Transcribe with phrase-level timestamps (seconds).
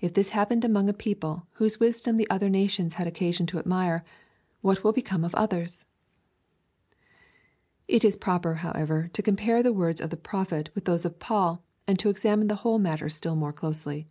[0.00, 3.58] If this happened among a people, whose wisdom the other nations had occa sion to
[3.58, 4.04] admire,
[4.60, 5.84] what will become of others
[7.88, 11.04] V It is proper, however, to compare the words of the Pro phet with those
[11.04, 14.06] of Paul, and to examine the whole matter still more closely.